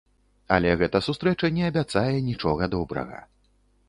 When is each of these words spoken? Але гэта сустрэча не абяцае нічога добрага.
Але 0.55 0.69
гэта 0.79 1.01
сустрэча 1.07 1.49
не 1.57 1.63
абяцае 1.71 2.15
нічога 2.31 2.71
добрага. 2.73 3.19